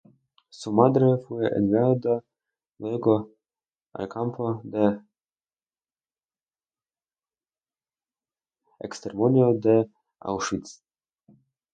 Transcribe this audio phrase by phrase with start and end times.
[0.49, 2.23] Su madre fue enviada
[2.79, 3.29] luego
[3.93, 4.99] al campo de
[8.79, 9.87] exterminio de
[10.21, 10.81] Auschwitz.